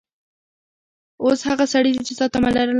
اوس 1.23 1.39
هغه 1.49 1.65
سړي 1.73 1.91
د 1.95 1.99
جزا 2.07 2.25
تمه 2.33 2.49
لرله. 2.55 2.69